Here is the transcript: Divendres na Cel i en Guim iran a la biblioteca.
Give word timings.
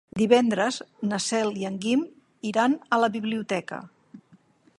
Divendres 0.19 0.77
na 1.11 1.19
Cel 1.27 1.53
i 1.63 1.67
en 1.71 1.77
Guim 1.85 2.03
iran 2.53 2.77
a 2.97 3.01
la 3.05 3.11
biblioteca. 3.19 3.81